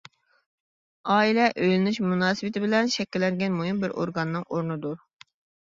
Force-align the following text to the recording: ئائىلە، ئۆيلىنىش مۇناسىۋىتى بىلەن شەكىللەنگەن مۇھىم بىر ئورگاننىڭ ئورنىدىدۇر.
ئائىلە، 1.15 1.45
ئۆيلىنىش 1.49 1.99
مۇناسىۋىتى 2.07 2.65
بىلەن 2.65 2.91
شەكىللەنگەن 2.97 3.55
مۇھىم 3.61 3.87
بىر 3.87 3.97
ئورگاننىڭ 4.01 4.51
ئورنىدىدۇر. 4.51 5.01